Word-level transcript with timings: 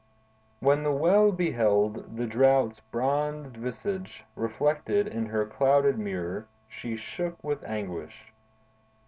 When 0.61 0.81
the 0.81 0.91
Well 0.91 1.31
beheld 1.31 2.17
the 2.17 2.25
Drought's 2.25 2.79
bronzed 2.79 3.55
visage 3.55 4.23
reflected 4.35 5.07
in 5.07 5.27
her 5.27 5.45
clouded 5.45 5.99
mirror, 5.99 6.47
she 6.67 6.95
shook 6.97 7.43
with 7.43 7.63
anguish. 7.63 8.33